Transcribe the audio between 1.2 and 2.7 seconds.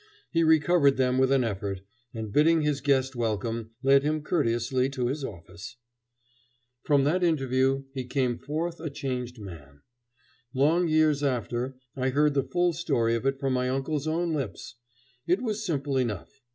an effort, and bidding